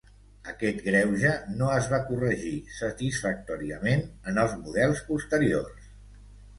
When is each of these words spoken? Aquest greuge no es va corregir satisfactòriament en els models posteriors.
Aquest 0.53 0.79
greuge 0.85 1.33
no 1.59 1.67
es 1.75 1.91
va 1.91 2.01
corregir 2.09 2.55
satisfactòriament 2.79 4.05
en 4.35 4.45
els 4.49 4.61
models 4.67 5.09
posteriors. 5.15 5.91